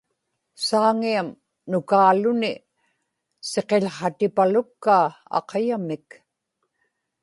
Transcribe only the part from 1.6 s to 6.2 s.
nukaaluni siqił̣hatipalukkaa aqayamik